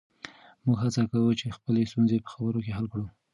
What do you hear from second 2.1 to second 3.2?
په خبرو حل کړو.